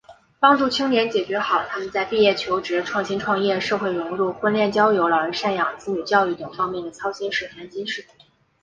[0.39, 8.03] 帮助青年解决好他们在毕业求职、创新创业、社会融入、婚恋交友、老人赡养、子女教育等方面的操心事、烦心事……